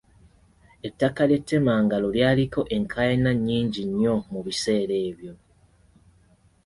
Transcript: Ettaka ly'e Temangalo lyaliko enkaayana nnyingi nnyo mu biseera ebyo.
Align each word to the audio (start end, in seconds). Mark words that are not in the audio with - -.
Ettaka 0.87 1.21
ly'e 1.29 1.39
Temangalo 1.49 2.07
lyaliko 2.15 2.61
enkaayana 2.75 3.31
nnyingi 3.37 3.81
nnyo 3.89 4.13
mu 4.31 4.39
biseera 4.45 4.95
ebyo. 5.09 5.33